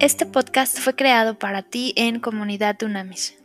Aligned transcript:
Este 0.00 0.26
podcast 0.26 0.78
fue 0.78 0.94
creado 0.94 1.40
para 1.40 1.62
ti 1.62 1.92
en 1.96 2.20
Comunidad 2.20 2.76
Dunamis. 2.78 3.36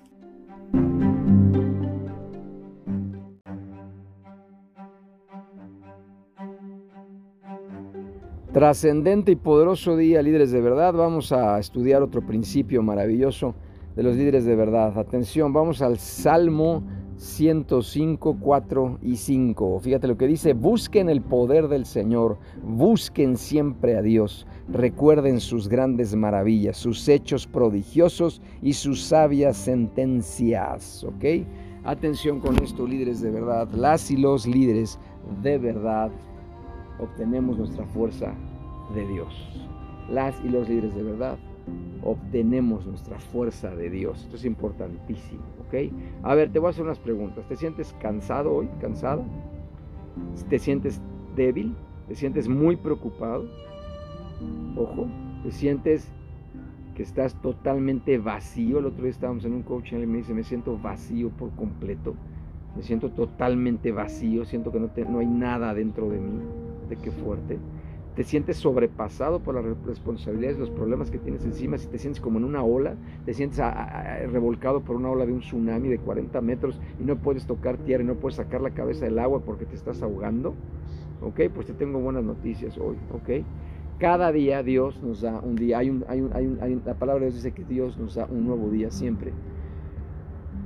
Trascendente 8.53 9.31
y 9.31 9.35
poderoso 9.35 9.97
día, 9.97 10.21
líderes 10.21 10.51
de 10.51 10.61
verdad. 10.61 10.93
Vamos 10.93 11.31
a 11.31 11.57
estudiar 11.57 12.03
otro 12.03 12.23
principio 12.23 12.83
maravilloso 12.83 13.55
de 13.95 14.03
los 14.03 14.15
líderes 14.15 14.45
de 14.45 14.55
verdad. 14.55 14.95
Atención, 14.99 15.53
vamos 15.53 15.81
al 15.81 15.97
Salmo 15.97 16.83
105, 17.23 18.37
4 18.39 18.99
y 19.01 19.15
5. 19.15 19.79
Fíjate 19.79 20.07
lo 20.07 20.17
que 20.17 20.27
dice, 20.27 20.53
busquen 20.53 21.09
el 21.09 21.21
poder 21.21 21.69
del 21.69 21.85
Señor, 21.85 22.37
busquen 22.61 23.37
siempre 23.37 23.95
a 23.95 24.01
Dios, 24.01 24.45
recuerden 24.67 25.39
sus 25.39 25.69
grandes 25.69 26.15
maravillas, 26.15 26.77
sus 26.77 27.07
hechos 27.07 27.47
prodigiosos 27.47 28.41
y 28.61 28.73
sus 28.73 29.01
sabias 29.01 29.55
sentencias. 29.55 31.05
¿Ok? 31.05 31.45
Atención 31.85 32.41
con 32.41 32.61
esto, 32.61 32.85
líderes 32.85 33.21
de 33.21 33.31
verdad. 33.31 33.69
Las 33.71 34.11
y 34.11 34.17
los 34.17 34.45
líderes 34.45 34.99
de 35.41 35.57
verdad 35.57 36.11
obtenemos 36.99 37.57
nuestra 37.57 37.85
fuerza 37.87 38.33
de 38.93 39.07
Dios. 39.07 39.33
Las 40.09 40.35
y 40.43 40.49
los 40.49 40.67
líderes 40.67 40.93
de 40.93 41.03
verdad 41.03 41.37
obtenemos 42.03 42.85
nuestra 42.85 43.19
fuerza 43.19 43.75
de 43.75 43.89
Dios. 43.89 44.21
Esto 44.23 44.35
es 44.35 44.45
importantísimo, 44.45 45.43
¿ok? 45.65 45.91
A 46.23 46.35
ver, 46.35 46.51
te 46.51 46.59
voy 46.59 46.67
a 46.67 46.69
hacer 46.71 46.83
unas 46.83 46.99
preguntas. 46.99 47.47
¿Te 47.47 47.55
sientes 47.55 47.95
cansado 47.99 48.53
hoy? 48.53 48.69
¿Cansada? 48.81 49.23
¿Te 50.49 50.59
sientes 50.59 51.01
débil? 51.35 51.75
¿Te 52.07 52.15
sientes 52.15 52.47
muy 52.47 52.75
preocupado? 52.75 53.45
Ojo, 54.75 55.07
¿te 55.43 55.51
sientes 55.51 56.11
que 56.95 57.03
estás 57.03 57.35
totalmente 57.41 58.17
vacío? 58.17 58.79
El 58.79 58.87
otro 58.87 59.03
día 59.03 59.11
estábamos 59.11 59.45
en 59.45 59.53
un 59.53 59.63
coaching 59.63 59.99
y 59.99 60.05
me 60.05 60.17
dice, 60.17 60.33
me 60.33 60.43
siento 60.43 60.77
vacío 60.77 61.29
por 61.29 61.51
completo. 61.51 62.15
Me 62.75 62.83
siento 62.83 63.11
totalmente 63.11 63.91
vacío, 63.91 64.45
siento 64.45 64.71
que 64.71 64.79
no, 64.79 64.89
no 65.09 65.19
hay 65.19 65.27
nada 65.27 65.73
dentro 65.73 66.09
de 66.09 66.19
mí. 66.19 66.41
De 66.89 66.97
qué 66.97 67.11
fuerte 67.11 67.57
te 68.15 68.23
sientes 68.23 68.57
sobrepasado 68.57 69.39
por 69.39 69.55
las 69.55 69.65
responsabilidades, 69.85 70.59
los 70.59 70.69
problemas 70.69 71.09
que 71.09 71.17
tienes 71.17 71.43
encima, 71.45 71.77
si 71.77 71.87
te 71.87 71.97
sientes 71.97 72.21
como 72.21 72.37
en 72.37 72.43
una 72.43 72.63
ola, 72.63 72.95
te 73.25 73.33
sientes 73.33 73.59
revolcado 74.31 74.81
por 74.81 74.95
una 74.95 75.09
ola 75.09 75.25
de 75.25 75.33
un 75.33 75.39
tsunami 75.39 75.89
de 75.89 75.97
40 75.97 76.39
metros 76.41 76.79
y 76.99 77.03
no 77.03 77.17
puedes 77.17 77.45
tocar 77.47 77.77
tierra 77.77 78.03
y 78.03 78.07
no 78.07 78.15
puedes 78.15 78.35
sacar 78.35 78.61
la 78.61 78.71
cabeza 78.71 79.05
del 79.05 79.17
agua 79.17 79.41
porque 79.41 79.65
te 79.65 79.75
estás 79.75 80.03
ahogando, 80.03 80.53
ok, 81.21 81.41
pues 81.53 81.65
te 81.65 81.73
tengo 81.73 81.99
buenas 81.99 82.23
noticias 82.23 82.77
hoy, 82.77 82.97
ok. 83.11 83.45
Cada 83.99 84.31
día 84.31 84.63
Dios 84.63 85.01
nos 85.01 85.21
da 85.21 85.39
un 85.39 85.55
día, 85.55 85.79
hay 85.79 85.89
un, 85.89 86.03
la 86.85 86.93
palabra 86.95 87.25
de 87.25 87.31
Dios 87.31 87.43
dice 87.43 87.51
que 87.53 87.63
Dios 87.63 87.97
nos 87.97 88.15
da 88.15 88.27
un 88.29 88.45
nuevo 88.45 88.69
día 88.69 88.91
siempre, 88.91 89.31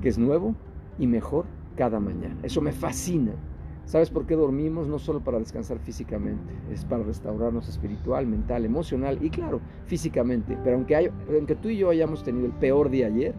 que 0.02 0.10
es 0.10 0.18
nuevo 0.18 0.56
y 1.00 1.08
mejor 1.08 1.46
cada 1.78 2.00
mañana. 2.00 2.36
Eso 2.44 2.62
me 2.62 2.72
fascina. 2.72 3.34
¿Sabes 3.88 4.10
por 4.10 4.26
qué 4.26 4.36
dormimos? 4.36 4.90
No 4.90 5.00
solo 5.00 5.22
para 5.22 5.40
descansar 5.40 5.80
físicamente, 5.80 6.54
es 6.70 6.84
para 6.84 7.04
restaurarnos 7.04 7.70
espiritual, 7.70 8.28
mental, 8.28 8.66
emocional 8.66 9.18
y 9.22 9.30
claro, 9.30 9.62
físicamente. 9.86 10.58
Pero 10.62 10.76
aunque, 10.76 10.98
hay, 10.98 11.10
aunque 11.34 11.56
tú 11.56 11.70
y 11.70 11.78
yo 11.78 11.90
hayamos 11.90 12.22
tenido 12.22 12.48
el 12.48 12.52
peor 12.52 12.90
día 12.90 13.08
ayer, 13.08 13.34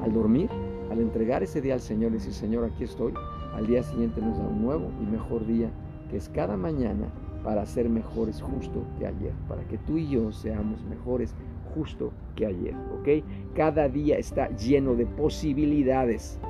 al 0.00 0.14
dormir, 0.14 0.48
al 0.90 0.98
entregar 0.98 1.42
ese 1.42 1.60
día 1.60 1.74
al 1.74 1.82
Señor 1.82 2.12
y 2.12 2.14
decir, 2.14 2.32
Señor, 2.32 2.64
aquí 2.64 2.84
estoy, 2.84 3.12
al 3.54 3.66
día 3.66 3.82
siguiente 3.82 4.22
nos 4.22 4.38
da 4.38 4.44
un 4.44 4.62
nuevo 4.62 4.90
y 5.02 5.04
mejor 5.04 5.46
día, 5.46 5.68
que 6.08 6.16
es 6.16 6.30
cada 6.30 6.56
mañana 6.56 7.12
para 7.44 7.66
ser 7.66 7.90
mejores 7.90 8.40
justo 8.40 8.82
que 8.98 9.06
ayer, 9.06 9.34
para 9.46 9.62
que 9.64 9.76
tú 9.76 9.98
y 9.98 10.08
yo 10.08 10.32
seamos 10.32 10.82
mejores 10.84 11.34
justo 11.74 12.12
que 12.34 12.46
ayer, 12.46 12.74
¿ok? 12.98 13.22
Cada 13.54 13.90
día 13.90 14.16
está 14.16 14.48
lleno 14.56 14.94
de 14.94 15.04
posibilidades 15.04 16.40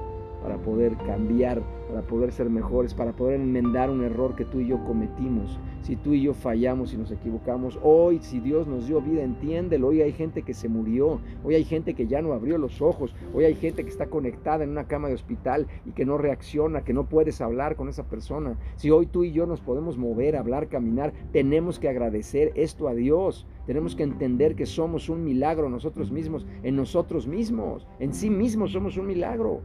para 0.43 0.59
poder 0.59 0.97
cambiar, 0.99 1.63
para 1.89 2.03
poder 2.03 2.33
ser 2.33 2.51
mejores, 2.51 2.95
para 2.95 3.13
poder 3.13 3.41
enmendar 3.41 3.91
un 3.91 4.03
error 4.03 4.35
que 4.35 4.45
tú 4.45 4.61
y 4.61 4.69
yo 4.69 4.83
cometimos. 4.85 5.59
Si 5.83 5.97
tú 5.97 6.13
y 6.13 6.23
yo 6.23 6.35
fallamos 6.35 6.93
y 6.95 6.97
nos 6.97 7.11
equivocamos, 7.11 7.79
hoy 7.83 8.21
si 8.21 8.41
Dios 8.41 8.67
nos 8.67 8.87
dio 8.87 9.01
vida, 9.01 9.23
entiéndelo. 9.23 9.89
Hoy 9.89 10.03
hay 10.03 10.13
gente 10.13 10.43
que 10.43 10.55
se 10.55 10.69
murió, 10.69 11.21
hoy 11.45 11.55
hay 11.55 11.65
gente 11.65 11.95
que 11.95 12.07
ya 12.07 12.23
no 12.23 12.33
abrió 12.33 12.59
los 12.59 12.81
ojos, 12.81 13.15
hoy 13.35 13.45
hay 13.45 13.55
gente 13.55 13.83
que 13.83 13.91
está 13.91 14.07
conectada 14.07 14.65
en 14.65 14.71
una 14.71 14.85
cama 14.85 15.09
de 15.09 15.15
hospital 15.15 15.67
y 15.85 15.93
que 15.93 16.05
no 16.05 16.19
reacciona, 16.19 16.83
que 16.85 16.93
no 16.93 17.09
puedes 17.09 17.41
hablar 17.41 17.77
con 17.77 17.89
esa 17.89 18.05
persona. 18.05 18.57
Si 18.77 18.91
hoy 18.91 19.07
tú 19.07 19.25
y 19.25 19.33
yo 19.33 19.47
nos 19.47 19.61
podemos 19.61 19.99
mover, 19.99 20.37
hablar, 20.37 20.69
caminar, 20.69 21.13
tenemos 21.33 21.79
que 21.79 21.89
agradecer 21.89 22.53
esto 22.55 22.89
a 22.89 22.95
Dios. 22.95 23.47
Tenemos 23.67 23.95
que 23.95 24.03
entender 24.03 24.57
que 24.57 24.67
somos 24.67 25.09
un 25.09 25.25
milagro 25.25 25.69
nosotros 25.69 26.11
mismos, 26.11 26.47
en 26.63 26.77
nosotros 26.77 27.27
mismos, 27.27 27.87
en 28.01 28.13
sí 28.13 28.31
mismos 28.31 28.73
somos 28.73 28.97
un 28.97 29.07
milagro. 29.07 29.61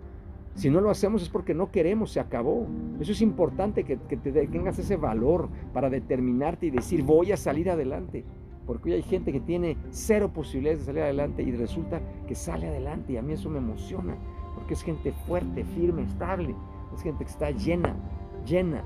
Si 0.57 0.71
no 0.71 0.81
lo 0.81 0.89
hacemos 0.89 1.21
es 1.21 1.29
porque 1.29 1.53
no 1.53 1.69
queremos, 1.69 2.09
se 2.09 2.19
acabó. 2.19 2.65
Eso 2.99 3.11
es 3.11 3.21
importante 3.21 3.83
que, 3.83 3.95
tengas 4.17 4.79
ese 4.79 4.95
valor 4.95 5.49
para 5.71 5.87
determinarte 5.87 6.65
y 6.65 6.71
decir 6.71 7.03
voy 7.03 7.31
a 7.31 7.37
salir 7.37 7.69
adelante. 7.69 8.25
Porque 8.65 8.89
hoy 8.89 8.95
hay 8.95 9.03
gente 9.03 9.31
que 9.31 9.39
tiene 9.39 9.77
cero 9.91 10.31
posibilidades 10.33 10.79
de 10.79 10.85
salir 10.87 11.03
adelante 11.03 11.43
y 11.43 11.51
resulta 11.51 12.01
que 12.27 12.33
sale 12.33 12.67
adelante 12.67 13.13
y 13.13 13.17
a 13.17 13.21
mí 13.21 13.33
eso 13.33 13.51
me 13.51 13.59
emociona. 13.59 14.15
Porque 14.55 14.73
es 14.73 14.81
gente 14.81 15.13
fuerte, 15.27 15.63
firme, 15.63 16.01
estable. 16.01 16.55
Es 16.95 17.03
gente 17.03 17.23
que 17.23 17.29
está 17.29 17.51
llena, 17.51 17.95
llena 18.43 18.83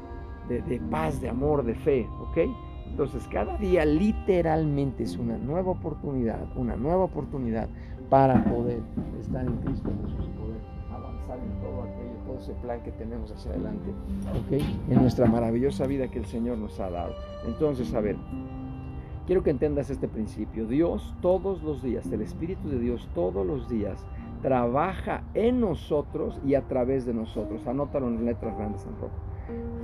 de, 0.49 0.81
paz, 0.91 1.21
de 1.21 1.29
amor, 1.29 1.63
de 1.63 1.75
fe. 1.75 2.05
¿Ok? 2.19 2.51
Entonces 2.85 3.25
cada 3.31 3.57
día 3.57 3.85
literalmente 3.85 5.03
es 5.03 5.15
una 5.15 5.37
nueva 5.37 5.71
oportunidad, 5.71 6.45
una 6.57 6.75
nueva 6.75 7.05
oportunidad 7.05 7.69
para 8.09 8.43
poder 8.43 8.81
estar 9.21 9.45
en 9.45 9.55
Cristo 9.59 9.89
Jesús 10.03 10.31
en 11.29 11.61
todo 11.61 11.83
aquello, 11.83 12.17
todo 12.25 12.37
ese 12.39 12.53
plan 12.53 12.81
que 12.83 12.91
tenemos 12.91 13.31
hacia 13.31 13.51
adelante, 13.51 13.91
En 14.89 15.01
nuestra 15.01 15.25
maravillosa 15.25 15.87
vida 15.87 16.09
que 16.09 16.19
el 16.19 16.25
Señor 16.25 16.57
nos 16.57 16.79
ha 16.79 16.89
dado. 16.89 17.13
Entonces, 17.45 17.93
a 17.93 18.01
ver, 18.01 18.17
quiero 19.25 19.43
que 19.43 19.49
entendas 19.49 19.89
este 19.89 20.07
principio. 20.07 20.67
Dios 20.67 21.15
todos 21.21 21.63
los 21.63 21.81
días, 21.81 22.11
el 22.11 22.21
Espíritu 22.21 22.69
de 22.69 22.79
Dios 22.79 23.07
todos 23.13 23.45
los 23.45 23.69
días, 23.69 24.05
trabaja 24.41 25.23
en 25.33 25.61
nosotros 25.61 26.39
y 26.45 26.55
a 26.55 26.67
través 26.67 27.05
de 27.05 27.13
nosotros. 27.13 27.65
Anótalo 27.67 28.07
en 28.07 28.25
letras 28.25 28.57
grandes 28.57 28.85
en 28.85 28.95
rojo. 28.95 29.15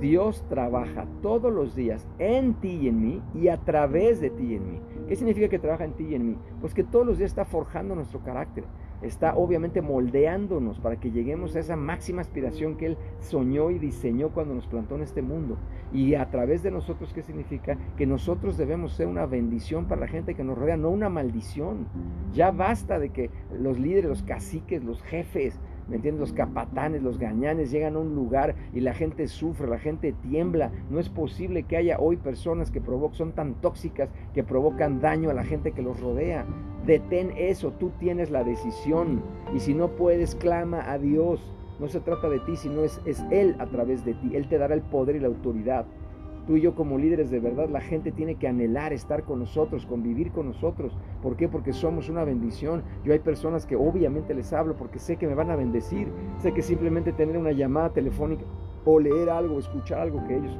Dios 0.00 0.44
trabaja 0.48 1.06
todos 1.22 1.52
los 1.52 1.74
días 1.74 2.06
en 2.18 2.54
ti 2.54 2.78
y 2.82 2.88
en 2.88 3.02
mí 3.02 3.22
y 3.34 3.48
a 3.48 3.56
través 3.58 4.20
de 4.20 4.30
ti 4.30 4.52
y 4.52 4.54
en 4.54 4.70
mí. 4.72 4.80
¿Qué 5.08 5.16
significa 5.16 5.48
que 5.48 5.58
trabaja 5.58 5.84
en 5.84 5.92
ti 5.92 6.04
y 6.04 6.14
en 6.14 6.26
mí? 6.26 6.36
Pues 6.60 6.74
que 6.74 6.84
todos 6.84 7.06
los 7.06 7.18
días 7.18 7.30
está 7.30 7.44
forjando 7.44 7.94
nuestro 7.94 8.20
carácter 8.20 8.64
está 9.02 9.36
obviamente 9.36 9.82
moldeándonos 9.82 10.78
para 10.78 10.98
que 10.98 11.10
lleguemos 11.10 11.54
a 11.54 11.60
esa 11.60 11.76
máxima 11.76 12.20
aspiración 12.20 12.76
que 12.76 12.86
Él 12.86 12.96
soñó 13.20 13.70
y 13.70 13.78
diseñó 13.78 14.30
cuando 14.30 14.54
nos 14.54 14.66
plantó 14.66 14.96
en 14.96 15.02
este 15.02 15.22
mundo. 15.22 15.56
Y 15.92 16.14
a 16.14 16.30
través 16.30 16.62
de 16.62 16.70
nosotros, 16.70 17.12
¿qué 17.12 17.22
significa? 17.22 17.78
Que 17.96 18.06
nosotros 18.06 18.56
debemos 18.56 18.92
ser 18.92 19.06
una 19.06 19.26
bendición 19.26 19.86
para 19.86 20.02
la 20.02 20.08
gente 20.08 20.34
que 20.34 20.44
nos 20.44 20.58
rodea, 20.58 20.76
no 20.76 20.90
una 20.90 21.08
maldición. 21.08 21.86
Ya 22.32 22.50
basta 22.50 22.98
de 22.98 23.10
que 23.10 23.30
los 23.52 23.78
líderes, 23.78 24.10
los 24.10 24.22
caciques, 24.22 24.84
los 24.84 25.02
jefes, 25.02 25.58
¿me 25.88 25.96
entiendes? 25.96 26.20
Los 26.20 26.32
capatanes, 26.32 27.02
los 27.02 27.18
gañanes 27.18 27.70
llegan 27.70 27.96
a 27.96 28.00
un 28.00 28.14
lugar 28.14 28.54
y 28.74 28.80
la 28.80 28.94
gente 28.94 29.26
sufre, 29.28 29.68
la 29.68 29.78
gente 29.78 30.14
tiembla. 30.22 30.70
No 30.90 31.00
es 31.00 31.08
posible 31.08 31.62
que 31.64 31.76
haya 31.76 31.98
hoy 31.98 32.16
personas 32.16 32.70
que 32.70 32.82
son 33.12 33.32
tan 33.32 33.54
tóxicas 33.54 34.10
que 34.34 34.44
provocan 34.44 35.00
daño 35.00 35.30
a 35.30 35.34
la 35.34 35.44
gente 35.44 35.72
que 35.72 35.82
los 35.82 36.00
rodea. 36.00 36.44
Detén 36.86 37.32
eso, 37.36 37.72
tú 37.72 37.90
tienes 37.98 38.30
la 38.30 38.44
decisión. 38.44 39.22
Y 39.54 39.60
si 39.60 39.74
no 39.74 39.88
puedes, 39.96 40.34
clama 40.34 40.90
a 40.90 40.98
Dios. 40.98 41.54
No 41.78 41.88
se 41.88 42.00
trata 42.00 42.28
de 42.28 42.40
ti, 42.40 42.56
sino 42.56 42.82
es, 42.82 43.00
es 43.04 43.24
Él 43.30 43.54
a 43.58 43.66
través 43.66 44.04
de 44.04 44.14
ti. 44.14 44.34
Él 44.34 44.48
te 44.48 44.58
dará 44.58 44.74
el 44.74 44.82
poder 44.82 45.16
y 45.16 45.20
la 45.20 45.28
autoridad. 45.28 45.86
Tú 46.48 46.56
y 46.56 46.62
yo 46.62 46.74
como 46.74 46.96
líderes 46.96 47.30
de 47.30 47.40
verdad, 47.40 47.68
la 47.68 47.82
gente 47.82 48.10
tiene 48.10 48.36
que 48.36 48.48
anhelar 48.48 48.94
estar 48.94 49.24
con 49.24 49.38
nosotros, 49.38 49.84
convivir 49.84 50.32
con 50.32 50.46
nosotros. 50.46 50.96
¿Por 51.20 51.36
qué? 51.36 51.46
Porque 51.46 51.74
somos 51.74 52.08
una 52.08 52.24
bendición. 52.24 52.84
Yo 53.04 53.12
hay 53.12 53.18
personas 53.18 53.66
que 53.66 53.76
obviamente 53.76 54.32
les 54.32 54.54
hablo 54.54 54.74
porque 54.74 54.98
sé 54.98 55.16
que 55.16 55.26
me 55.26 55.34
van 55.34 55.50
a 55.50 55.56
bendecir. 55.56 56.08
Sé 56.38 56.54
que 56.54 56.62
simplemente 56.62 57.12
tener 57.12 57.36
una 57.36 57.52
llamada 57.52 57.92
telefónica 57.92 58.44
o 58.86 58.98
leer 58.98 59.28
algo, 59.28 59.58
escuchar 59.58 60.00
algo 60.00 60.26
que 60.26 60.38
ellos 60.38 60.58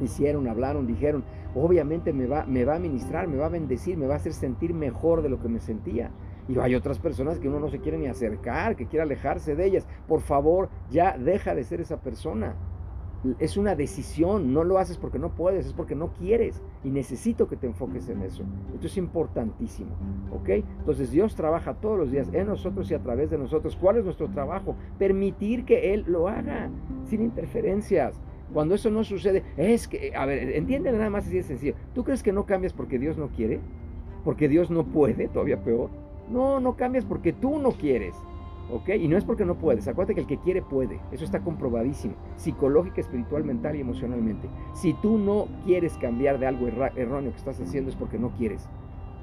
hicieron, 0.00 0.48
hablaron, 0.48 0.88
dijeron, 0.88 1.22
obviamente 1.54 2.12
me 2.12 2.26
va, 2.26 2.44
me 2.44 2.64
va 2.64 2.74
a 2.74 2.80
ministrar, 2.80 3.28
me 3.28 3.36
va 3.36 3.46
a 3.46 3.50
bendecir, 3.50 3.96
me 3.96 4.08
va 4.08 4.14
a 4.14 4.16
hacer 4.16 4.32
sentir 4.32 4.74
mejor 4.74 5.22
de 5.22 5.28
lo 5.28 5.40
que 5.40 5.48
me 5.48 5.60
sentía. 5.60 6.10
Y 6.48 6.58
hay 6.58 6.74
otras 6.74 6.98
personas 6.98 7.38
que 7.38 7.48
uno 7.48 7.60
no 7.60 7.68
se 7.68 7.78
quiere 7.78 7.96
ni 7.96 8.08
acercar, 8.08 8.74
que 8.74 8.86
quiere 8.86 9.04
alejarse 9.04 9.54
de 9.54 9.66
ellas. 9.66 9.86
Por 10.08 10.20
favor, 10.20 10.68
ya 10.90 11.16
deja 11.16 11.54
de 11.54 11.62
ser 11.62 11.80
esa 11.80 12.00
persona 12.00 12.56
es 13.38 13.56
una 13.56 13.74
decisión, 13.74 14.52
no 14.52 14.64
lo 14.64 14.78
haces 14.78 14.98
porque 14.98 15.18
no 15.18 15.34
puedes, 15.34 15.66
es 15.66 15.72
porque 15.72 15.94
no 15.94 16.12
quieres 16.12 16.62
y 16.84 16.90
necesito 16.90 17.48
que 17.48 17.56
te 17.56 17.66
enfoques 17.66 18.08
en 18.08 18.22
eso. 18.22 18.42
Esto 18.74 18.86
es 18.86 18.96
importantísimo, 18.96 19.90
¿ok? 20.32 20.48
Entonces 20.78 21.10
Dios 21.10 21.34
trabaja 21.34 21.74
todos 21.74 21.98
los 21.98 22.10
días 22.10 22.28
en 22.32 22.46
nosotros 22.46 22.90
y 22.90 22.94
a 22.94 23.02
través 23.02 23.30
de 23.30 23.38
nosotros. 23.38 23.76
¿Cuál 23.76 23.98
es 23.98 24.04
nuestro 24.04 24.28
trabajo? 24.28 24.76
Permitir 24.98 25.64
que 25.64 25.94
Él 25.94 26.04
lo 26.06 26.28
haga 26.28 26.70
sin 27.04 27.22
interferencias. 27.22 28.20
Cuando 28.52 28.76
eso 28.76 28.90
no 28.90 29.02
sucede, 29.02 29.42
es 29.56 29.88
que, 29.88 30.14
a 30.14 30.24
ver, 30.24 30.50
entiende 30.50 30.92
nada 30.92 31.10
más 31.10 31.26
así 31.26 31.36
de 31.36 31.42
sencillo. 31.42 31.74
¿Tú 31.94 32.04
crees 32.04 32.22
que 32.22 32.32
no 32.32 32.46
cambias 32.46 32.72
porque 32.72 32.98
Dios 32.98 33.18
no 33.18 33.28
quiere? 33.28 33.60
porque 34.26 34.48
Dios 34.48 34.72
no 34.72 34.82
puede, 34.82 35.28
todavía 35.28 35.62
peor. 35.62 35.88
No, 36.28 36.58
no 36.58 36.76
cambias 36.76 37.04
porque 37.04 37.32
tú 37.32 37.60
no 37.60 37.70
quieres. 37.70 38.16
¿Ok? 38.70 38.88
Y 38.98 39.06
no 39.06 39.16
es 39.16 39.24
porque 39.24 39.44
no 39.44 39.56
puedes. 39.56 39.86
Acuérdate 39.86 40.14
que 40.14 40.20
el 40.22 40.26
que 40.26 40.38
quiere 40.38 40.62
puede. 40.62 41.00
Eso 41.12 41.24
está 41.24 41.40
comprobadísimo. 41.40 42.14
Psicológica, 42.36 43.00
espiritual, 43.00 43.44
mental 43.44 43.76
y 43.76 43.80
emocionalmente. 43.80 44.48
Si 44.74 44.92
tú 44.94 45.18
no 45.18 45.46
quieres 45.64 45.96
cambiar 45.98 46.38
de 46.38 46.46
algo 46.46 46.66
erróneo 46.68 47.30
que 47.30 47.38
estás 47.38 47.60
haciendo 47.60 47.90
es 47.90 47.96
porque 47.96 48.18
no 48.18 48.30
quieres. 48.30 48.68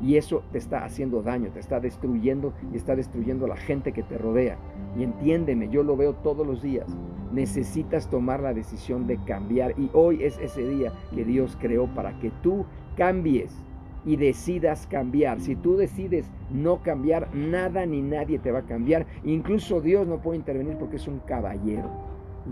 Y 0.02 0.18
eso 0.18 0.44
te 0.52 0.58
está 0.58 0.84
haciendo 0.84 1.22
daño, 1.22 1.50
te 1.52 1.60
está 1.60 1.80
destruyendo 1.80 2.54
y 2.74 2.78
está 2.78 2.96
destruyendo 2.96 3.46
a 3.46 3.50
la 3.50 3.58
gente 3.58 3.94
que 3.94 4.04
te 4.04 4.18
rodea. 4.18 4.58
Y 4.98 5.04
entiéndeme, 5.04 5.70
yo 5.70 5.84
lo 5.84 5.96
veo 5.96 6.14
todos 6.16 6.46
los 6.46 6.62
días. 6.62 6.88
Necesitas 7.32 8.10
tomar 8.10 8.42
la 8.42 8.54
decisión 8.54 9.08
de 9.08 9.18
cambiar. 9.26 9.78
Y 9.80 9.90
hoy 9.94 10.24
es 10.24 10.38
ese 10.40 10.68
día 10.68 10.92
que 11.14 11.24
Dios 11.24 11.58
creó 11.60 11.88
para 11.88 12.18
que 12.20 12.32
tú 12.42 12.66
cambies 12.96 13.56
y 14.06 14.16
decidas 14.16 14.88
cambiar. 14.88 15.40
Si 15.40 15.56
tú 15.56 15.76
decides 15.78 16.30
no 16.52 16.82
cambiar, 16.82 17.34
nada 17.36 17.86
ni 17.86 18.02
nadie 18.02 18.40
te 18.40 18.52
va 18.52 18.60
a 18.60 18.66
cambiar. 18.66 19.06
Incluso 19.24 19.82
Dios 19.82 20.08
no 20.08 20.22
puede 20.22 20.38
intervenir 20.38 20.78
porque 20.78 20.98
es 20.98 21.08
un 21.08 21.20
caballero. 21.20 21.90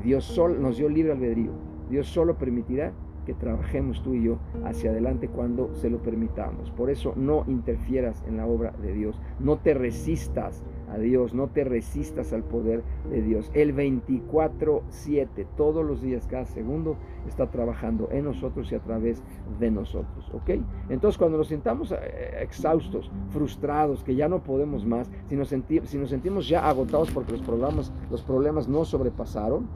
Dios 0.03 0.23
solo 0.23 0.55
nos 0.59 0.77
dio 0.77 0.89
libre 0.89 1.11
albedrío. 1.11 1.51
Dios 1.89 2.07
solo 2.07 2.37
permitirá 2.37 2.93
que 3.25 3.33
trabajemos 3.33 4.01
tú 4.01 4.13
y 4.13 4.23
yo 4.23 4.39
hacia 4.65 4.91
adelante 4.91 5.27
cuando 5.27 5.73
se 5.75 5.89
lo 5.89 6.01
permitamos. 6.01 6.71
Por 6.71 6.89
eso 6.89 7.13
no 7.15 7.43
interfieras 7.47 8.23
en 8.27 8.37
la 8.37 8.47
obra 8.47 8.71
de 8.81 8.93
Dios. 8.93 9.19
No 9.39 9.57
te 9.57 9.73
resistas 9.73 10.63
a 10.91 10.97
Dios, 10.97 11.33
no 11.33 11.47
te 11.47 11.63
resistas 11.63 12.33
al 12.33 12.43
poder 12.43 12.83
de 13.09 13.21
Dios. 13.21 13.49
El 13.53 13.73
24/7, 13.73 15.47
todos 15.57 15.85
los 15.85 16.01
días, 16.01 16.27
cada 16.27 16.45
segundo, 16.45 16.97
está 17.27 17.49
trabajando 17.49 18.09
en 18.11 18.25
nosotros 18.25 18.71
y 18.71 18.75
a 18.75 18.79
través 18.79 19.23
de 19.59 19.71
nosotros. 19.71 20.29
¿Ok? 20.33 20.51
Entonces 20.89 21.17
cuando 21.17 21.37
nos 21.37 21.47
sintamos 21.47 21.91
eh, 21.91 22.39
exhaustos, 22.41 23.11
frustrados, 23.29 24.03
que 24.03 24.15
ya 24.15 24.27
no 24.27 24.43
podemos 24.43 24.85
más, 24.85 25.09
si 25.27 25.35
nos, 25.35 25.49
si 25.49 25.97
nos 25.97 26.09
sentimos 26.09 26.47
ya 26.47 26.67
agotados 26.67 27.11
porque 27.11 27.31
los 27.31 27.41
problemas, 27.41 27.91
los 28.09 28.21
problemas 28.21 28.67
no 28.67 28.85
sobrepasaron, 28.85 29.67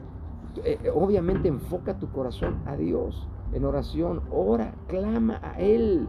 eh, 0.64 0.78
eh, 0.82 0.90
obviamente 0.94 1.48
enfoca 1.48 1.98
tu 1.98 2.08
corazón 2.10 2.56
a 2.66 2.76
Dios 2.76 3.28
en 3.52 3.64
oración, 3.64 4.22
ora, 4.30 4.74
clama 4.88 5.40
a 5.42 5.60
Él. 5.60 6.08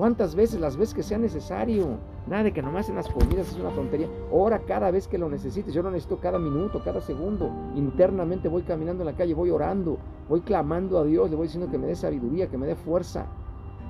¿Cuántas 0.00 0.34
veces? 0.34 0.58
Las 0.58 0.78
veces 0.78 0.94
que 0.94 1.02
sea 1.02 1.18
necesario. 1.18 1.98
Nada 2.26 2.44
de 2.44 2.54
que 2.54 2.62
nomás 2.62 2.88
en 2.88 2.94
las 2.94 3.06
comidas 3.10 3.48
es 3.50 3.58
una 3.58 3.68
tontería. 3.68 4.08
Ora 4.32 4.60
cada 4.60 4.90
vez 4.90 5.06
que 5.06 5.18
lo 5.18 5.28
necesites. 5.28 5.74
Yo 5.74 5.82
lo 5.82 5.90
necesito 5.90 6.18
cada 6.20 6.38
minuto, 6.38 6.80
cada 6.82 7.02
segundo. 7.02 7.50
Internamente 7.74 8.48
voy 8.48 8.62
caminando 8.62 9.02
en 9.02 9.08
la 9.08 9.14
calle, 9.14 9.34
voy 9.34 9.50
orando, 9.50 9.98
voy 10.26 10.40
clamando 10.40 10.98
a 10.98 11.04
Dios, 11.04 11.28
le 11.28 11.36
voy 11.36 11.48
diciendo 11.48 11.70
que 11.70 11.76
me 11.76 11.86
dé 11.86 11.94
sabiduría, 11.96 12.48
que 12.48 12.56
me 12.56 12.66
dé 12.66 12.76
fuerza. 12.76 13.26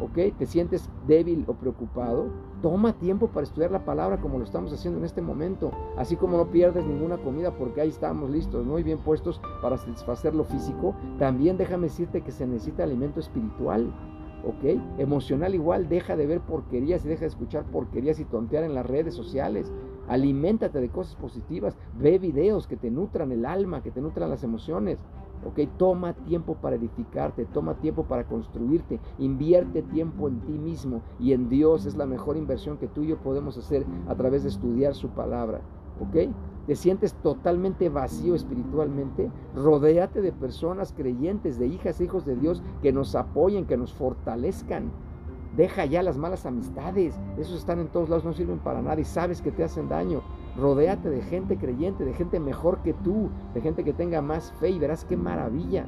¿Ok? 0.03 0.37
¿Te 0.37 0.47
sientes 0.47 0.91
débil 1.07 1.45
o 1.47 1.55
preocupado? 1.55 2.27
Toma 2.61 2.93
tiempo 2.95 3.29
para 3.29 3.45
estudiar 3.45 3.71
la 3.71 3.85
palabra 3.85 4.21
como 4.21 4.39
lo 4.39 4.45
estamos 4.45 4.73
haciendo 4.73 4.99
en 4.99 5.05
este 5.05 5.23
momento. 5.23 5.71
Así 5.97 6.17
como 6.17 6.37
no 6.37 6.51
pierdes 6.51 6.85
ninguna 6.85 7.19
comida 7.19 7.53
porque 7.53 7.83
ahí 7.83 7.89
estamos 7.91 8.31
listos, 8.31 8.67
muy 8.67 8.83
bien 8.83 8.99
puestos 8.99 9.41
para 9.62 9.77
satisfacer 9.77 10.35
lo 10.35 10.43
físico. 10.43 10.93
También 11.21 11.57
déjame 11.57 11.85
decirte 11.85 12.23
que 12.23 12.33
se 12.33 12.49
necesita 12.49 12.83
alimento 12.83 13.21
espiritual. 13.21 13.93
¿Ok? 14.44 14.81
Emocional 14.98 15.54
igual, 15.54 15.88
deja 15.88 16.16
de 16.16 16.26
ver 16.26 16.40
porquerías 16.40 17.04
y 17.04 17.08
deja 17.08 17.22
de 17.22 17.28
escuchar 17.28 17.64
porquerías 17.64 18.20
y 18.20 18.25
tontear 18.25 18.64
en 18.64 18.75
las 18.75 18.87
redes 18.87 19.14
sociales. 19.14 19.72
Aliméntate 20.08 20.81
de 20.81 20.88
cosas 20.88 21.14
positivas, 21.16 21.76
ve 21.98 22.19
videos 22.19 22.66
que 22.66 22.76
te 22.76 22.90
nutran 22.90 23.32
el 23.32 23.44
alma, 23.44 23.82
que 23.82 23.90
te 23.90 24.00
nutran 24.00 24.31
las 24.31 24.42
emociones. 24.42 25.04
¿ok? 25.44 25.60
Toma 25.76 26.12
tiempo 26.12 26.54
para 26.54 26.76
edificarte, 26.76 27.46
toma 27.46 27.75
tiempo 27.75 28.04
para 28.04 28.25
construirte, 28.25 29.00
invierte 29.19 29.82
tiempo 29.82 30.28
en 30.28 30.40
ti 30.40 30.52
mismo 30.52 31.00
y 31.19 31.32
en 31.32 31.48
Dios 31.48 31.87
es 31.87 31.96
la 31.96 32.06
mejor 32.06 32.37
inversión 32.37 32.76
que 32.76 32.88
tú 32.88 33.02
y 33.02 33.08
yo 33.08 33.19
podemos 33.19 33.56
hacer 33.56 33.84
a 34.08 34.14
través 34.14 34.42
de 34.42 34.50
estudiar 34.50 34.94
su 34.94 35.08
palabra, 35.08 35.60
¿ok? 36.00 36.31
Te 36.70 36.76
sientes 36.76 37.14
totalmente 37.14 37.88
vacío 37.88 38.37
espiritualmente, 38.37 39.28
rodéate 39.56 40.20
de 40.20 40.31
personas 40.31 40.93
creyentes, 40.93 41.58
de 41.58 41.67
hijas 41.67 42.00
e 42.00 42.05
hijos 42.05 42.25
de 42.25 42.37
Dios 42.37 42.62
que 42.81 42.93
nos 42.93 43.17
apoyen, 43.17 43.67
que 43.67 43.76
nos 43.76 43.93
fortalezcan. 43.93 44.93
Deja 45.56 45.84
ya 45.87 46.00
las 46.05 46.17
malas 46.17 46.46
amistades, 46.46 47.19
esos 47.37 47.58
están 47.58 47.81
en 47.81 47.88
todos 47.88 48.08
lados, 48.08 48.25
no 48.25 48.32
sirven 48.32 48.61
para 48.61 48.82
nada 48.82 49.00
y 49.00 49.05
sabes 49.05 49.43
que 49.43 49.50
te 49.50 49.64
hacen 49.64 49.88
daño. 49.88 50.22
Rodéate 50.56 51.11
de 51.11 51.22
gente 51.22 51.58
creyente, 51.58 52.05
de 52.05 52.12
gente 52.12 52.38
mejor 52.38 52.78
que 52.84 52.93
tú, 52.93 53.31
de 53.52 53.61
gente 53.61 53.82
que 53.82 53.93
tenga 53.93 54.23
más 54.23 54.52
fe 54.61 54.70
y 54.70 54.78
verás 54.78 55.05
qué 55.05 55.16
maravilla. 55.16 55.87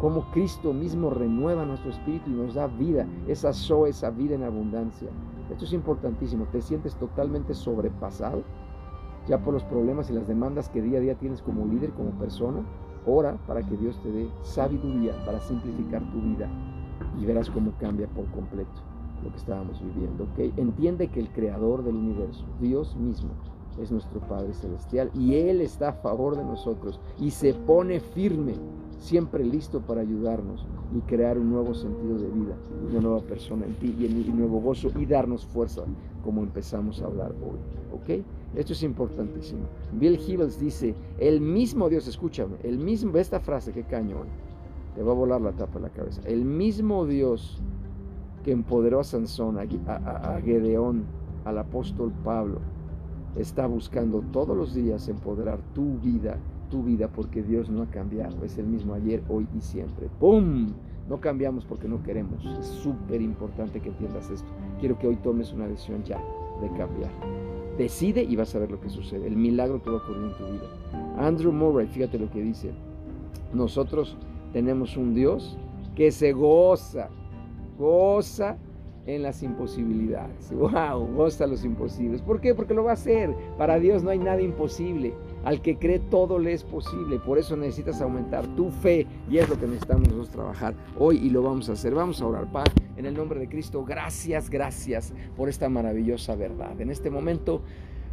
Como 0.00 0.30
Cristo 0.30 0.72
mismo 0.72 1.10
renueva 1.10 1.66
nuestro 1.66 1.90
espíritu 1.90 2.30
y 2.30 2.32
nos 2.36 2.54
da 2.54 2.68
vida, 2.68 3.06
esa 3.28 3.52
so, 3.52 3.86
esa 3.86 4.08
vida 4.08 4.34
en 4.34 4.44
abundancia. 4.44 5.10
Esto 5.50 5.66
es 5.66 5.74
importantísimo. 5.74 6.46
¿Te 6.46 6.62
sientes 6.62 6.96
totalmente 6.96 7.52
sobrepasado? 7.52 8.42
Ya 9.28 9.38
por 9.38 9.54
los 9.54 9.64
problemas 9.64 10.10
y 10.10 10.12
las 10.12 10.26
demandas 10.26 10.68
que 10.68 10.82
día 10.82 10.98
a 10.98 11.00
día 11.00 11.14
tienes 11.14 11.42
como 11.42 11.66
líder, 11.66 11.90
como 11.92 12.10
persona, 12.12 12.62
ora 13.06 13.36
para 13.46 13.62
que 13.62 13.76
Dios 13.76 14.00
te 14.02 14.10
dé 14.10 14.28
sabiduría 14.42 15.12
para 15.24 15.40
simplificar 15.40 16.02
tu 16.10 16.20
vida 16.20 16.48
y 17.20 17.24
verás 17.24 17.50
cómo 17.50 17.72
cambia 17.78 18.06
por 18.08 18.26
completo 18.26 18.82
lo 19.22 19.30
que 19.30 19.36
estábamos 19.36 19.80
viviendo. 19.82 20.24
¿okay? 20.32 20.52
Entiende 20.56 21.08
que 21.08 21.20
el 21.20 21.30
creador 21.30 21.84
del 21.84 21.96
universo, 21.96 22.44
Dios 22.60 22.96
mismo, 22.96 23.30
es 23.80 23.90
nuestro 23.90 24.20
Padre 24.20 24.52
Celestial 24.52 25.10
y 25.14 25.34
Él 25.34 25.60
está 25.60 25.90
a 25.90 25.92
favor 25.94 26.36
de 26.36 26.44
nosotros 26.44 27.00
y 27.18 27.30
se 27.30 27.54
pone 27.54 28.00
firme, 28.00 28.54
siempre 28.98 29.44
listo 29.44 29.80
para 29.80 30.02
ayudarnos 30.02 30.66
y 30.94 31.00
crear 31.00 31.38
un 31.38 31.50
nuevo 31.50 31.72
sentido 31.74 32.18
de 32.18 32.28
vida, 32.28 32.54
una 32.90 33.00
nueva 33.00 33.20
persona 33.20 33.64
en 33.64 33.74
ti 33.76 33.96
y 33.98 34.30
un 34.30 34.38
nuevo 34.38 34.60
gozo 34.60 34.90
y 34.98 35.06
darnos 35.06 35.46
fuerza 35.46 35.82
como 36.22 36.42
empezamos 36.42 37.00
a 37.00 37.06
hablar 37.06 37.32
hoy. 37.32 37.58
¿Ok? 37.94 38.24
Esto 38.54 38.72
es 38.72 38.82
importantísimo. 38.82 39.62
Bill 39.92 40.18
Hibbles 40.18 40.60
dice, 40.60 40.94
el 41.18 41.40
mismo 41.40 41.88
Dios, 41.88 42.06
escúchame, 42.06 42.56
el 42.62 42.78
mismo, 42.78 43.16
esta 43.16 43.40
frase, 43.40 43.72
qué 43.72 43.84
cañón, 43.84 44.26
te 44.94 45.02
va 45.02 45.12
a 45.12 45.14
volar 45.14 45.40
la 45.40 45.52
tapa 45.52 45.74
de 45.78 45.80
la 45.80 45.90
cabeza, 45.90 46.20
el 46.26 46.44
mismo 46.44 47.06
Dios 47.06 47.62
que 48.44 48.52
empoderó 48.52 49.00
a 49.00 49.04
Sansón, 49.04 49.58
a, 49.58 49.62
a, 49.86 50.36
a 50.36 50.40
Gedeón, 50.42 51.04
al 51.44 51.58
apóstol 51.58 52.12
Pablo, 52.24 52.60
está 53.36 53.66
buscando 53.66 54.20
todos 54.32 54.56
los 54.56 54.74
días 54.74 55.08
empoderar 55.08 55.60
tu 55.74 55.98
vida, 55.98 56.36
tu 56.70 56.82
vida, 56.82 57.08
porque 57.08 57.42
Dios 57.42 57.70
no 57.70 57.82
ha 57.82 57.86
cambiado, 57.86 58.44
es 58.44 58.58
el 58.58 58.66
mismo 58.66 58.94
ayer, 58.94 59.22
hoy 59.28 59.46
y 59.56 59.60
siempre. 59.60 60.08
¡Pum! 60.20 60.68
No 61.08 61.20
cambiamos 61.20 61.64
porque 61.64 61.88
no 61.88 62.02
queremos. 62.02 62.44
Es 62.58 62.66
súper 62.66 63.20
importante 63.20 63.80
que 63.80 63.88
entiendas 63.88 64.30
esto. 64.30 64.48
Quiero 64.78 64.98
que 64.98 65.08
hoy 65.08 65.16
tomes 65.16 65.52
una 65.52 65.66
decisión 65.66 66.02
ya 66.04 66.22
de 66.60 66.68
cambiar. 66.68 67.10
Decide 67.78 68.22
y 68.22 68.36
vas 68.36 68.54
a 68.54 68.58
ver 68.58 68.70
lo 68.70 68.80
que 68.80 68.90
sucede. 68.90 69.26
El 69.26 69.36
milagro 69.36 69.80
te 69.80 69.90
va 69.90 69.96
a 69.98 70.02
ocurrir 70.02 70.24
en 70.24 70.36
tu 70.36 70.44
vida. 70.44 70.68
Andrew 71.18 71.52
Murray, 71.52 71.86
fíjate 71.86 72.18
lo 72.18 72.30
que 72.30 72.42
dice. 72.42 72.72
Nosotros 73.52 74.16
tenemos 74.52 74.96
un 74.96 75.14
Dios 75.14 75.56
que 75.94 76.10
se 76.10 76.32
goza, 76.32 77.08
goza 77.78 78.56
en 79.06 79.22
las 79.22 79.42
imposibilidades. 79.42 80.52
¡Wow! 80.54 81.06
Goza 81.14 81.46
los 81.46 81.64
imposibles. 81.64 82.22
¿Por 82.22 82.40
qué? 82.40 82.54
Porque 82.54 82.74
lo 82.74 82.84
va 82.84 82.90
a 82.90 82.94
hacer. 82.94 83.34
Para 83.58 83.78
Dios 83.78 84.02
no 84.02 84.10
hay 84.10 84.18
nada 84.18 84.40
imposible. 84.40 85.14
Al 85.44 85.60
que 85.60 85.76
cree 85.76 85.98
todo 85.98 86.38
le 86.38 86.52
es 86.52 86.62
posible. 86.62 87.18
Por 87.18 87.38
eso 87.38 87.56
necesitas 87.56 88.00
aumentar 88.00 88.46
tu 88.54 88.70
fe 88.70 89.06
y 89.30 89.38
es 89.38 89.48
lo 89.48 89.58
que 89.58 89.66
necesitamos 89.66 90.08
nosotros 90.08 90.30
trabajar 90.30 90.74
hoy 90.98 91.18
y 91.18 91.30
lo 91.30 91.42
vamos 91.42 91.68
a 91.68 91.72
hacer. 91.72 91.94
Vamos 91.94 92.20
a 92.22 92.26
orar, 92.26 92.50
Padre, 92.52 92.72
en 92.96 93.06
el 93.06 93.14
nombre 93.14 93.40
de 93.40 93.48
Cristo. 93.48 93.84
Gracias, 93.84 94.50
gracias 94.50 95.12
por 95.36 95.48
esta 95.48 95.68
maravillosa 95.68 96.34
verdad. 96.34 96.80
En 96.80 96.90
este 96.90 97.10
momento 97.10 97.62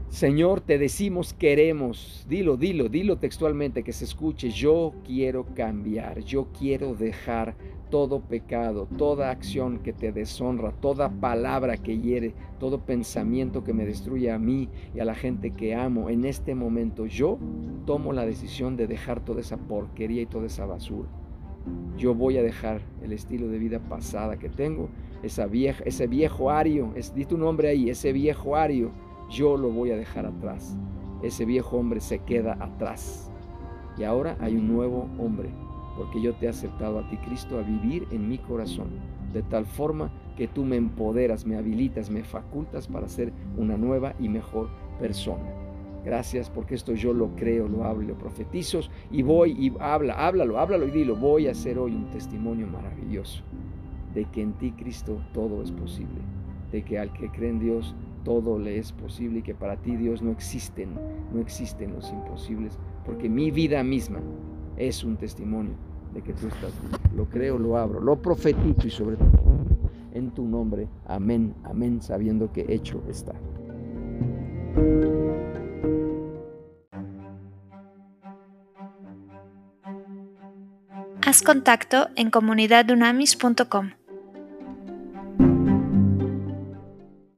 Señor, 0.10 0.62
te 0.62 0.80
decimos 0.80 1.34
queremos, 1.34 2.26
dilo, 2.28 2.58
dilo, 2.58 2.90
dilo 2.90 3.18
textualmente 3.20 3.84
que 3.84 3.94
se 3.94 4.06
escuche, 4.06 4.50
yo 4.50 4.92
quiero 5.06 5.46
cambiar, 5.54 6.22
yo 6.22 6.48
quiero 6.52 6.96
dejar 6.96 7.56
todo 7.92 8.20
pecado, 8.20 8.88
toda 8.98 9.30
acción 9.30 9.78
que 9.80 9.94
te 9.94 10.12
deshonra, 10.12 10.72
toda 10.72 11.10
palabra 11.10 11.78
que 11.78 12.00
hiere, 12.00 12.34
todo 12.60 12.80
pensamiento 12.80 13.64
que 13.64 13.74
me 13.74 13.86
destruye 13.86 14.32
a 14.32 14.40
mí 14.40 14.68
y 14.96 15.00
a 15.00 15.06
la 15.06 15.14
gente 15.14 15.52
que 15.52 15.76
amo. 15.76 16.10
En 16.10 16.26
este 16.26 16.56
momento 16.56 17.06
yo 17.06 17.38
tomo 17.86 18.12
la 18.12 18.26
decisión 18.26 18.78
de 18.78 18.88
dejar 18.88 19.24
toda 19.24 19.42
esa 19.42 19.58
porquería 19.58 20.24
y 20.24 20.26
toda 20.26 20.48
esa 20.48 20.66
basura. 20.66 21.19
Yo 21.98 22.14
voy 22.16 22.38
a 22.38 22.44
dejar 22.44 22.82
el 23.04 23.12
estilo 23.12 23.48
de 23.48 23.58
vida 23.58 23.80
pasada 23.80 24.38
que 24.38 24.50
tengo, 24.50 24.90
esa 25.24 25.48
vieja, 25.48 25.84
ese 25.86 26.08
viejo 26.08 26.50
ario, 26.50 26.94
es, 26.96 27.14
di 27.14 27.26
tu 27.26 27.38
nombre 27.38 27.70
ahí, 27.70 27.90
ese 27.90 28.14
viejo 28.14 28.56
ario 28.56 28.92
yo 29.30 29.58
lo 29.58 29.70
voy 29.70 29.92
a 29.92 29.98
dejar 29.98 30.26
atrás. 30.26 30.76
Ese 31.22 31.46
viejo 31.46 31.78
hombre 31.78 32.00
se 32.00 32.20
queda 32.20 32.58
atrás. 32.60 33.32
Y 33.98 34.04
ahora 34.04 34.38
hay 34.40 34.56
un 34.56 34.68
nuevo 34.68 35.10
hombre, 35.20 35.50
porque 35.98 36.22
yo 36.22 36.34
te 36.36 36.46
he 36.46 36.50
aceptado 36.50 37.00
a 37.00 37.10
ti, 37.10 37.18
Cristo, 37.18 37.60
a 37.60 37.62
vivir 37.62 38.08
en 38.12 38.28
mi 38.30 38.38
corazón, 38.38 38.88
de 39.34 39.44
tal 39.44 39.66
forma 39.66 40.12
que 40.38 40.48
tú 40.48 40.64
me 40.64 40.78
empoderas, 40.78 41.46
me 41.46 41.58
habilitas, 41.58 42.10
me 42.10 42.24
facultas 42.24 42.88
para 42.88 43.10
ser 43.10 43.34
una 43.58 43.76
nueva 43.76 44.16
y 44.20 44.30
mejor 44.30 44.70
persona. 45.00 45.59
Gracias 46.04 46.50
porque 46.50 46.76
esto 46.76 46.94
yo 46.94 47.14
lo 47.14 47.36
creo, 47.36 47.68
lo 47.68 47.84
hablo, 47.84 48.08
lo 48.08 48.18
profetizo 48.18 48.80
y 49.12 49.22
voy 49.22 49.52
y 49.52 49.74
habla, 49.80 50.14
háblalo, 50.14 50.60
háblalo 50.60 50.88
y 50.88 50.92
dilo, 50.92 51.16
voy 51.16 51.48
a 51.48 51.52
hacer 51.52 51.78
hoy 51.78 51.94
un 51.94 52.10
testimonio 52.10 52.68
maravilloso 52.68 53.44
de 54.14 54.26
que 54.26 54.42
en 54.42 54.54
ti, 54.54 54.72
Cristo, 54.72 55.22
todo 55.34 55.62
es 55.62 55.72
posible 55.72 56.22
de 56.72 56.84
que 56.84 57.00
al 57.00 57.12
que 57.14 57.30
cree 57.30 57.50
en 57.50 57.60
Dios 57.60 57.96
todo 58.24 58.60
le 58.60 58.78
es 58.78 58.92
posible 58.92 59.40
y 59.40 59.42
que 59.42 59.56
para 59.56 59.78
ti 59.78 59.96
Dios 59.96 60.22
no 60.22 60.32
existen, 60.32 60.90
no 61.34 61.40
existen 61.40 61.94
los 61.94 62.12
imposibles, 62.12 62.78
porque 63.06 63.30
mi 63.30 63.50
vida 63.50 63.84
misma 63.84 64.20
es 64.78 65.04
un 65.04 65.18
testimonio 65.18 65.74
de 66.14 66.22
que 66.22 66.34
tú 66.34 66.48
estás. 66.48 66.74
Lo 67.16 67.30
creo, 67.30 67.58
lo 67.58 67.78
abro, 67.78 68.00
lo 68.00 68.22
profetizo 68.22 68.88
y 68.88 68.90
sobre 68.90 69.16
todo 69.16 69.30
en 70.14 70.32
tu 70.32 70.48
nombre. 70.48 70.88
Amén, 71.06 71.56
amén, 71.64 72.02
sabiendo 72.02 72.52
que 72.52 72.66
hecho 72.68 73.02
está. 73.10 73.34
Contacto 81.44 82.10
en 82.16 82.30
comunidadunamis.com. 82.32 83.99